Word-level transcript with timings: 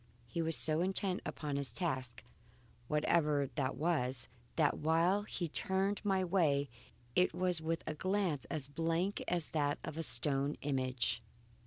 He 0.25 0.41
was 0.41 0.55
so 0.55 0.81
intent 0.81 1.21
upon 1.27 1.57
his 1.57 1.71
task, 1.71 2.23
whatever 2.87 3.51
that 3.53 3.75
was, 3.75 4.29
that 4.55 4.79
while 4.79 5.21
he 5.21 5.47
turned 5.47 6.03
my 6.03 6.25
way, 6.25 6.71
it 7.15 7.35
was 7.35 7.61
with 7.61 7.83
a 7.85 7.93
glance 7.93 8.45
as 8.45 8.67
blank 8.67 9.23
as 9.27 9.49
that 9.49 9.77
of 9.83 9.99
a 9.99 10.01
stone 10.01 10.57
image. 10.63 11.21